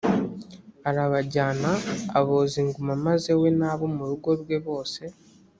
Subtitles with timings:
[0.89, 1.71] arabajyana
[2.19, 5.01] aboza inguma maze we n abo mu rugo rwe bose